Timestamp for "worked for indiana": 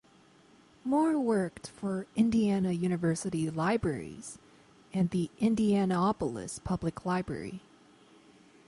1.19-2.71